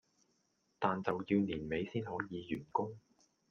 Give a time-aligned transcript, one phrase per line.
[0.79, 2.97] 但就要年尾先可以完工